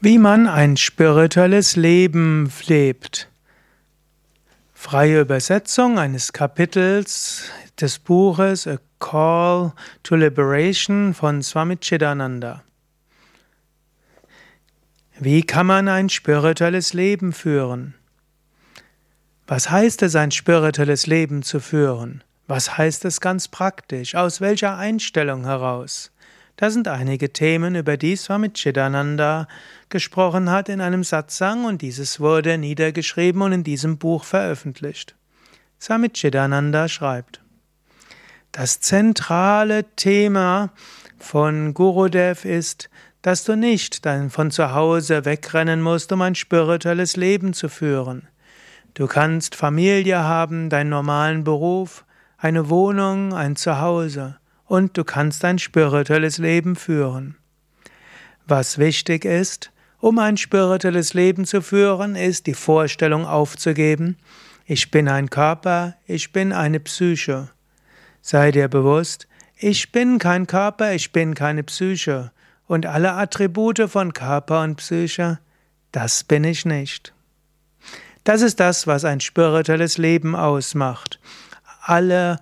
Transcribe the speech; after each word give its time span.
Wie 0.00 0.18
man 0.18 0.46
ein 0.46 0.76
spirituelles 0.76 1.74
Leben 1.74 2.52
lebt. 2.68 3.28
Freie 4.72 5.22
Übersetzung 5.22 5.98
eines 5.98 6.32
Kapitels 6.32 7.50
des 7.80 7.98
Buches 7.98 8.68
A 8.68 8.78
Call 9.00 9.72
to 10.04 10.14
Liberation 10.14 11.14
von 11.14 11.42
Swami 11.42 11.78
Chidananda. 11.78 12.62
Wie 15.18 15.42
kann 15.42 15.66
man 15.66 15.88
ein 15.88 16.08
spirituelles 16.08 16.92
Leben 16.92 17.32
führen? 17.32 17.94
Was 19.48 19.68
heißt 19.68 20.02
es, 20.02 20.14
ein 20.14 20.30
spirituelles 20.30 21.08
Leben 21.08 21.42
zu 21.42 21.58
führen? 21.58 22.22
Was 22.46 22.78
heißt 22.78 23.04
es 23.04 23.20
ganz 23.20 23.48
praktisch? 23.48 24.14
Aus 24.14 24.40
welcher 24.40 24.76
Einstellung 24.76 25.44
heraus? 25.44 26.12
Das 26.58 26.72
sind 26.72 26.88
einige 26.88 27.32
Themen, 27.32 27.76
über 27.76 27.96
die 27.96 28.16
Swami 28.16 28.50
Chidananda 28.52 29.46
gesprochen 29.90 30.50
hat 30.50 30.68
in 30.68 30.80
einem 30.80 31.04
Satsang 31.04 31.64
und 31.64 31.82
dieses 31.82 32.18
wurde 32.18 32.58
niedergeschrieben 32.58 33.42
und 33.42 33.52
in 33.52 33.62
diesem 33.62 33.96
Buch 33.96 34.24
veröffentlicht. 34.24 35.14
Swami 35.80 36.08
Chidananda 36.08 36.88
schreibt, 36.88 37.40
das 38.50 38.80
zentrale 38.80 39.84
Thema 39.94 40.72
von 41.16 41.74
Gurudev 41.74 42.44
ist, 42.44 42.90
dass 43.22 43.44
du 43.44 43.54
nicht 43.56 44.04
von 44.28 44.50
zu 44.50 44.74
Hause 44.74 45.24
wegrennen 45.24 45.80
musst, 45.80 46.10
um 46.10 46.22
ein 46.22 46.34
spirituelles 46.34 47.14
Leben 47.14 47.52
zu 47.52 47.68
führen. 47.68 48.26
Du 48.94 49.06
kannst 49.06 49.54
Familie 49.54 50.24
haben, 50.24 50.70
deinen 50.70 50.90
normalen 50.90 51.44
Beruf, 51.44 52.04
eine 52.36 52.68
Wohnung, 52.68 53.32
ein 53.32 53.54
Zuhause 53.54 54.38
und 54.68 54.96
du 54.96 55.02
kannst 55.02 55.44
ein 55.44 55.58
spirituelles 55.58 56.38
Leben 56.38 56.76
führen. 56.76 57.36
Was 58.46 58.78
wichtig 58.78 59.24
ist, 59.24 59.72
um 59.98 60.18
ein 60.18 60.36
spirituelles 60.36 61.14
Leben 61.14 61.44
zu 61.44 61.60
führen, 61.60 62.14
ist 62.14 62.46
die 62.46 62.54
Vorstellung 62.54 63.26
aufzugeben, 63.26 64.16
ich 64.64 64.90
bin 64.90 65.08
ein 65.08 65.30
Körper, 65.30 65.96
ich 66.06 66.30
bin 66.30 66.52
eine 66.52 66.78
Psyche. 66.78 67.48
Sei 68.20 68.50
dir 68.50 68.68
bewusst, 68.68 69.26
ich 69.56 69.90
bin 69.90 70.18
kein 70.18 70.46
Körper, 70.46 70.92
ich 70.92 71.10
bin 71.10 71.34
keine 71.34 71.64
Psyche 71.64 72.30
und 72.66 72.84
alle 72.84 73.14
Attribute 73.14 73.88
von 73.88 74.12
Körper 74.12 74.62
und 74.62 74.76
Psyche, 74.76 75.38
das 75.90 76.22
bin 76.22 76.44
ich 76.44 76.66
nicht. 76.66 77.14
Das 78.24 78.42
ist 78.42 78.60
das, 78.60 78.86
was 78.86 79.06
ein 79.06 79.20
spirituelles 79.20 79.96
Leben 79.96 80.36
ausmacht. 80.36 81.18
Alle 81.80 82.38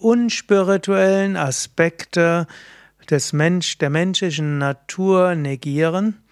unspirituellen 0.00 1.36
Aspekte 1.36 2.46
des 3.08 3.32
Mensch, 3.32 3.78
der 3.78 3.90
menschlichen 3.90 4.58
Natur 4.58 5.34
negieren 5.34 6.22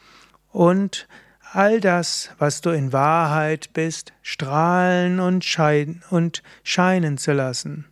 und 0.51 1.09
all 1.53 1.81
das, 1.81 2.31
was 2.39 2.61
du 2.61 2.71
in 2.71 2.93
Wahrheit 2.93 3.73
bist, 3.73 4.13
strahlen 4.23 5.21
und, 5.21 5.45
schein 5.45 6.03
und 6.11 6.43
scheinen 6.63 7.19
zu 7.19 7.33
lassen. 7.33 7.87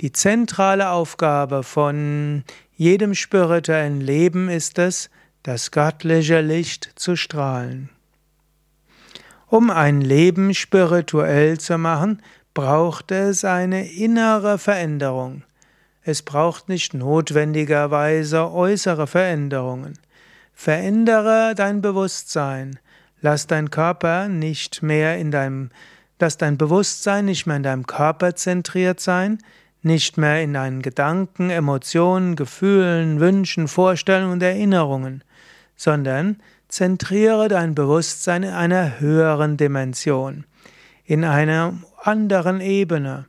Die 0.00 0.12
zentrale 0.12 0.90
Aufgabe 0.90 1.62
von 1.62 2.44
jedem 2.76 3.14
spirituellen 3.14 4.00
Leben 4.00 4.48
ist 4.48 4.78
es, 4.78 5.10
das 5.42 5.70
göttliche 5.70 6.40
Licht 6.40 6.90
zu 6.96 7.16
strahlen. 7.16 7.90
Um 9.46 9.70
ein 9.70 10.00
Leben 10.00 10.52
spirituell 10.54 11.58
zu 11.58 11.78
machen, 11.78 12.22
braucht 12.54 13.10
es 13.10 13.44
eine 13.44 13.86
innere 13.90 14.58
Veränderung. 14.58 15.42
Es 16.02 16.22
braucht 16.22 16.68
nicht 16.68 16.94
notwendigerweise 16.94 18.50
äußere 18.50 19.06
Veränderungen. 19.06 19.98
Verändere 20.52 21.54
dein 21.56 21.82
Bewusstsein. 21.82 22.78
Lass 23.20 23.46
dein 23.46 23.70
Körper 23.70 24.28
nicht 24.28 24.82
mehr 24.82 25.18
in 25.18 25.30
deinem, 25.30 25.70
lass 26.20 26.38
dein 26.38 26.56
Bewusstsein 26.56 27.24
nicht 27.24 27.46
mehr 27.46 27.56
in 27.56 27.62
deinem 27.62 27.86
Körper 27.86 28.36
zentriert 28.36 29.00
sein, 29.00 29.38
nicht 29.82 30.16
mehr 30.16 30.42
in 30.42 30.54
deinen 30.54 30.82
Gedanken, 30.82 31.50
Emotionen, 31.50 32.36
Gefühlen, 32.36 33.20
Wünschen, 33.20 33.66
Vorstellungen 33.66 34.34
und 34.34 34.42
Erinnerungen, 34.42 35.24
sondern 35.76 36.36
zentriere 36.68 37.48
dein 37.48 37.74
Bewusstsein 37.74 38.42
in 38.42 38.50
einer 38.50 39.00
höheren 39.00 39.56
Dimension, 39.56 40.44
in 41.04 41.24
einer 41.24 41.74
anderen 42.06 42.60
Ebene, 42.60 43.26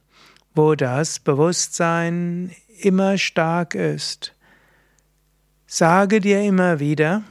wo 0.54 0.76
das 0.76 1.20
Bewusstsein 1.20 2.54
immer 2.82 3.18
stark 3.18 3.74
ist. 3.74 4.34
Sage 5.66 6.20
dir 6.20 6.42
immer 6.42 6.80
wieder, 6.80 7.24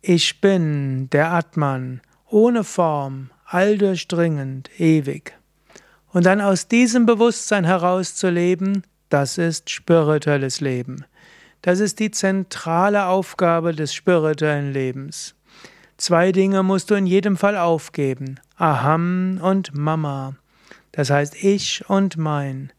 ich 0.00 0.40
bin 0.40 1.10
der 1.10 1.32
Atman, 1.32 2.00
ohne 2.28 2.62
Form, 2.62 3.30
alldurchdringend, 3.46 4.70
ewig. 4.78 5.36
Und 6.12 6.24
dann 6.24 6.40
aus 6.40 6.68
diesem 6.68 7.04
Bewusstsein 7.04 7.64
herauszuleben, 7.64 8.84
das 9.08 9.38
ist 9.38 9.70
spirituelles 9.70 10.60
Leben. 10.60 11.04
Das 11.62 11.80
ist 11.80 11.98
die 11.98 12.12
zentrale 12.12 13.06
Aufgabe 13.06 13.74
des 13.74 13.92
spirituellen 13.92 14.72
Lebens. 14.72 15.34
Zwei 15.96 16.30
Dinge 16.30 16.62
musst 16.62 16.90
du 16.90 16.94
in 16.94 17.06
jedem 17.06 17.36
Fall 17.36 17.56
aufgeben. 17.56 18.38
Aham 18.58 19.38
und 19.40 19.72
Mama. 19.72 20.34
Das 20.90 21.10
heißt 21.10 21.36
ich 21.44 21.88
und 21.88 22.16
mein. 22.16 22.72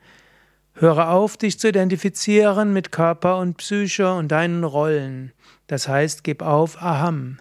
Höre 0.74 1.10
auf, 1.10 1.38
dich 1.38 1.58
zu 1.58 1.70
identifizieren 1.70 2.74
mit 2.74 2.92
Körper 2.92 3.38
und 3.38 3.56
Psyche 3.56 4.14
und 4.14 4.30
deinen 4.30 4.66
Rollen. 4.66 5.32
Das 5.68 5.88
heißt, 5.88 6.26
gib 6.26 6.42
auf 6.42 6.82
Aham. 6.82 7.40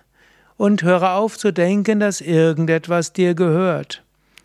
Und 0.57 0.85
höre 0.85 1.15
auf 1.15 1.37
zu 1.37 1.53
denken, 1.53 1.99
dass 1.99 2.21
irgendetwas 2.21 3.13
dir 3.13 3.35
gehört. 3.35 4.05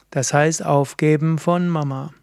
Das 0.09 0.33
heißt, 0.33 0.65
aufgeben 0.65 1.37
von 1.37 1.69
Mama. 1.69 2.13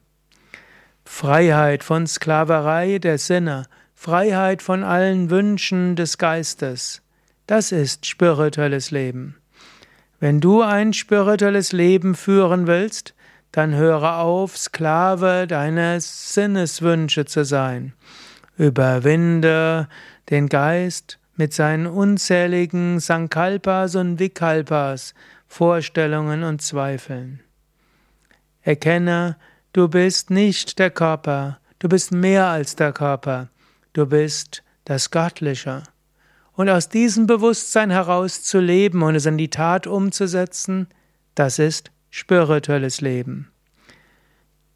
Freiheit 1.05 1.85
von 1.85 2.09
Sklaverei 2.09 2.99
der 2.99 3.19
Sinne, 3.19 3.67
Freiheit 3.95 4.63
von 4.63 4.83
allen 4.83 5.31
Wünschen 5.31 5.95
des 5.95 6.19
Geistes. 6.19 7.03
Das 7.47 7.71
ist 7.71 8.07
spirituelles 8.07 8.91
Leben. 8.91 9.40
Wenn 10.21 10.43
du 10.43 10.61
ein 10.61 10.93
spirituelles 10.93 11.73
Leben 11.73 12.15
führen 12.15 12.67
willst, 12.67 13.15
dann 13.53 13.75
höre 13.75 14.19
auf, 14.19 14.57
Sklave 14.57 15.47
deiner 15.47 15.99
Sinneswünsche 15.99 17.25
zu 17.25 17.45
sein. 17.45 17.95
Überwinde 18.59 19.89
den 20.29 20.49
Geist 20.49 21.19
mit 21.37 21.55
seinen 21.55 21.87
unzähligen 21.87 23.01
Sankalpas 23.01 23.95
und 23.95 24.19
Vikalpas, 24.19 25.15
Vorstellungen 25.49 26.45
und 26.45 26.61
Zweifeln. 26.61 27.41
Erkenne, 28.61 29.39
du 29.73 29.89
bist 29.89 30.31
nicht 30.31 30.79
der 30.79 30.91
Körper, 30.91 31.61
du 31.79 31.89
bist 31.89 32.13
mehr 32.13 32.47
als 32.47 32.77
der 32.77 32.93
Körper, 32.93 33.49
du 33.95 34.05
bist 34.05 34.63
das 34.85 35.11
Göttliche 35.11 35.83
und 36.61 36.69
aus 36.69 36.91
diesem 36.91 37.27
Bewusstsein 37.27 37.89
heraus 37.89 38.43
zu 38.43 38.61
leben 38.61 39.01
und 39.03 39.15
es 39.15 39.25
in 39.25 39.39
die 39.39 39.49
Tat 39.49 39.87
umzusetzen, 39.87 40.89
das 41.35 41.59
ist 41.59 41.91
spirituelles 42.11 43.01
Leben. 43.01 43.51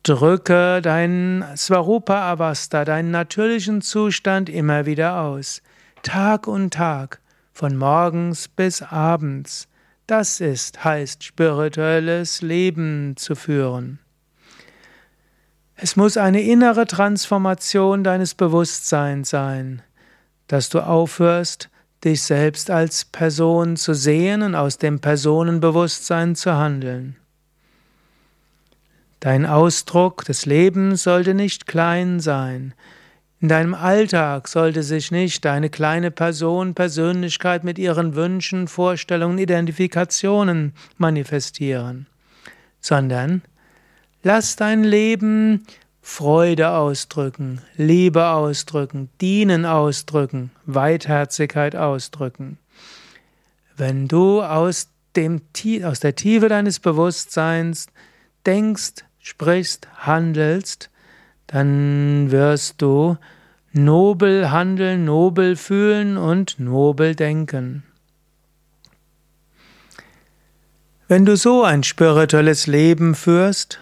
Drücke 0.03 0.81
deinen 0.81 1.45
Svarupa 1.59 2.33
Avasta, 2.33 2.87
deinen 2.87 3.11
natürlichen 3.11 3.83
Zustand 3.83 4.49
immer 4.49 4.87
wieder 4.87 5.21
aus, 5.21 5.61
Tag 6.03 6.47
und 6.47 6.73
Tag, 6.73 7.21
von 7.53 7.77
morgens 7.77 8.49
bis 8.49 8.81
abends. 8.81 9.69
Das 10.07 10.41
ist, 10.41 10.85
heißt 10.85 11.23
spirituelles 11.23 12.41
Leben 12.41 13.13
zu 13.19 13.35
führen. 13.35 13.99
Es 15.77 15.97
muss 15.97 16.17
eine 16.17 16.41
innere 16.41 16.87
Transformation 16.87 18.03
deines 18.05 18.35
Bewusstseins 18.35 19.29
sein, 19.29 19.83
dass 20.47 20.71
du 20.71 20.81
aufhörst, 20.81 21.69
dich 22.05 22.23
selbst 22.23 22.71
als 22.71 23.05
Person 23.05 23.77
zu 23.77 23.95
sehen 23.95 24.43
und 24.43 24.55
aus 24.55 24.79
dem 24.79 25.01
Personenbewusstsein 25.01 26.35
zu 26.37 26.55
handeln. 26.55 27.17
Dein 29.21 29.47
Ausdruck 29.47 30.25
des 30.25 30.45
Lebens 30.45 31.03
sollte 31.03 31.33
nicht 31.33 31.67
klein 31.67 32.21
sein. 32.21 32.75
In 33.41 33.49
deinem 33.49 33.75
Alltag 33.75 34.49
sollte 34.49 34.83
sich 34.83 35.11
nicht 35.11 35.45
deine 35.45 35.71
kleine 35.71 36.11
Person, 36.11 36.75
Persönlichkeit 36.75 37.65
mit 37.65 37.79
ihren 37.79 38.15
Wünschen, 38.15 38.69
Vorstellungen, 38.69 39.39
Identifikationen 39.39 40.73
manifestieren, 40.99 42.07
sondern 42.81 43.43
lass 44.23 44.57
dein 44.57 44.85
Leben 44.85 45.65
Freude 46.07 46.73
ausdrücken, 46.73 47.63
Liebe 47.79 48.27
ausdrücken, 48.27 49.09
Dienen 49.23 49.65
ausdrücken, 49.65 50.51
Weitherzigkeit 50.67 51.75
ausdrücken. 51.75 52.59
Wenn 53.75 54.07
du 54.07 54.43
aus, 54.43 54.89
dem, 55.17 55.41
aus 55.83 56.01
der 56.01 56.15
Tiefe 56.15 56.51
deines 56.51 56.79
Bewusstseins 56.79 57.87
denkst, 58.45 59.03
sprichst, 59.19 59.89
handelst, 59.97 60.91
dann 61.47 62.31
wirst 62.31 62.83
du 62.83 63.17
nobel 63.73 64.51
handeln, 64.51 65.07
nobel 65.07 65.57
fühlen 65.57 66.19
und 66.19 66.61
nobel 66.61 67.15
denken. 67.15 67.83
Wenn 71.09 71.25
du 71.25 71.39
so 71.39 71.65
ein 71.65 71.83
spirituelles 71.83 72.67
Leben 72.67 73.15
führst, 73.15 73.81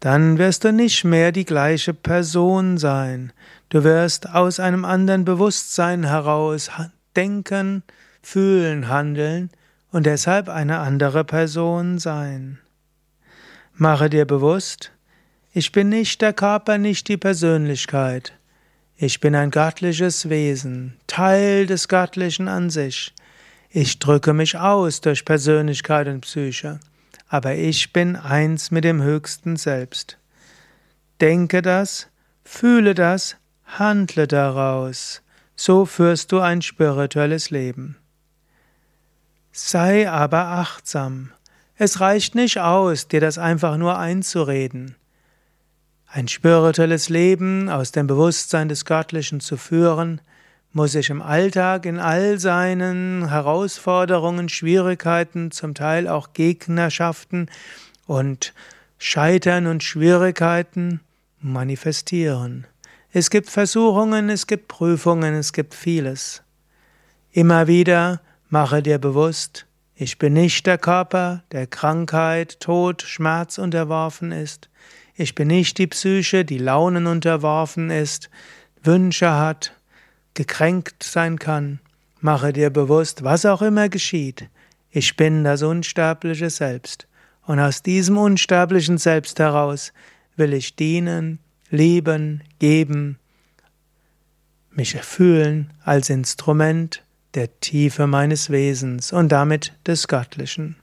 dann 0.00 0.38
wirst 0.38 0.64
du 0.64 0.72
nicht 0.72 1.04
mehr 1.04 1.32
die 1.32 1.44
gleiche 1.44 1.92
Person 1.92 2.78
sein. 2.78 3.32
Du 3.68 3.84
wirst 3.84 4.28
aus 4.28 4.60
einem 4.60 4.84
anderen 4.84 5.24
Bewusstsein 5.24 6.04
heraus 6.04 6.70
denken, 7.16 7.82
fühlen, 8.22 8.88
handeln 8.88 9.50
und 9.90 10.06
deshalb 10.06 10.48
eine 10.48 10.78
andere 10.78 11.24
Person 11.24 11.98
sein. 11.98 12.58
Mache 13.74 14.08
dir 14.10 14.24
bewusst, 14.24 14.92
ich 15.52 15.72
bin 15.72 15.88
nicht 15.88 16.20
der 16.22 16.32
Körper, 16.32 16.78
nicht 16.78 17.08
die 17.08 17.16
Persönlichkeit. 17.16 18.32
Ich 18.96 19.20
bin 19.20 19.34
ein 19.34 19.50
göttliches 19.50 20.28
Wesen, 20.28 20.96
Teil 21.06 21.66
des 21.66 21.88
Göttlichen 21.88 22.48
an 22.48 22.70
sich. 22.70 23.14
Ich 23.70 23.98
drücke 23.98 24.32
mich 24.32 24.58
aus 24.58 25.00
durch 25.00 25.24
Persönlichkeit 25.24 26.08
und 26.08 26.22
Psyche 26.22 26.80
aber 27.28 27.54
ich 27.54 27.92
bin 27.92 28.16
eins 28.16 28.70
mit 28.70 28.84
dem 28.84 29.02
höchsten 29.02 29.56
Selbst. 29.56 30.18
Denke 31.20 31.62
das, 31.62 32.08
fühle 32.42 32.94
das, 32.94 33.36
handle 33.64 34.26
daraus, 34.26 35.22
so 35.54 35.84
führst 35.84 36.32
du 36.32 36.40
ein 36.40 36.62
spirituelles 36.62 37.50
Leben. 37.50 37.96
Sei 39.52 40.08
aber 40.08 40.46
achtsam. 40.46 41.32
Es 41.76 42.00
reicht 42.00 42.34
nicht 42.34 42.58
aus, 42.60 43.08
dir 43.08 43.20
das 43.20 43.38
einfach 43.38 43.76
nur 43.76 43.98
einzureden. 43.98 44.96
Ein 46.06 46.28
spirituelles 46.28 47.08
Leben 47.08 47.68
aus 47.68 47.92
dem 47.92 48.06
Bewusstsein 48.06 48.68
des 48.68 48.84
Göttlichen 48.84 49.40
zu 49.40 49.56
führen, 49.56 50.20
muss 50.72 50.92
sich 50.92 51.10
im 51.10 51.22
Alltag 51.22 51.86
in 51.86 51.98
all 51.98 52.38
seinen 52.38 53.28
Herausforderungen, 53.28 54.48
Schwierigkeiten, 54.48 55.50
zum 55.50 55.74
Teil 55.74 56.08
auch 56.08 56.32
Gegnerschaften 56.34 57.50
und 58.06 58.52
Scheitern 58.98 59.66
und 59.66 59.82
Schwierigkeiten 59.82 61.00
manifestieren. 61.40 62.66
Es 63.12 63.30
gibt 63.30 63.48
Versuchungen, 63.48 64.28
es 64.28 64.46
gibt 64.46 64.68
Prüfungen, 64.68 65.34
es 65.34 65.52
gibt 65.52 65.74
vieles. 65.74 66.42
Immer 67.32 67.66
wieder 67.66 68.20
mache 68.50 68.82
dir 68.82 68.98
bewusst, 68.98 69.66
ich 69.94 70.18
bin 70.18 70.34
nicht 70.34 70.66
der 70.66 70.78
Körper, 70.78 71.42
der 71.50 71.66
Krankheit, 71.66 72.60
Tod, 72.60 73.02
Schmerz 73.02 73.58
unterworfen 73.58 74.30
ist. 74.30 74.68
Ich 75.16 75.34
bin 75.34 75.48
nicht 75.48 75.78
die 75.78 75.88
Psyche, 75.88 76.44
die 76.44 76.58
Launen 76.58 77.08
unterworfen 77.08 77.90
ist, 77.90 78.30
Wünsche 78.82 79.32
hat, 79.32 79.72
gekränkt 80.38 81.02
sein 81.02 81.36
kann, 81.40 81.80
mache 82.20 82.52
dir 82.52 82.70
bewusst, 82.70 83.24
was 83.24 83.44
auch 83.44 83.60
immer 83.60 83.88
geschieht, 83.88 84.48
ich 84.92 85.16
bin 85.16 85.42
das 85.42 85.62
unsterbliche 85.62 86.48
Selbst. 86.48 87.08
Und 87.44 87.58
aus 87.58 87.82
diesem 87.82 88.16
unsterblichen 88.16 88.98
Selbst 88.98 89.40
heraus 89.40 89.92
will 90.36 90.52
ich 90.52 90.76
dienen, 90.76 91.40
lieben, 91.70 92.44
geben, 92.60 93.18
mich 94.70 94.94
erfüllen 94.94 95.72
als 95.84 96.08
Instrument 96.08 97.02
der 97.34 97.58
Tiefe 97.58 98.06
meines 98.06 98.48
Wesens 98.48 99.12
und 99.12 99.30
damit 99.30 99.72
des 99.86 100.06
Göttlichen. 100.06 100.76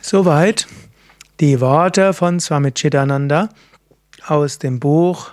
Soweit 0.00 0.66
die 1.40 1.60
Worte 1.60 2.14
von 2.14 2.40
Swami 2.40 2.72
Chidananda 2.72 3.50
aus 4.26 4.58
dem 4.58 4.80
Buch 4.80 5.30